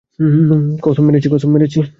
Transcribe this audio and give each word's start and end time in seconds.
কসম, 0.83 1.03
মেরেছি! 1.05 1.79